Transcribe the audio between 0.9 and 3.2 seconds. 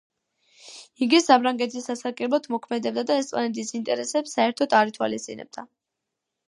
იგი საფრანგეთის სასარგებლოდ მოქმედებდა და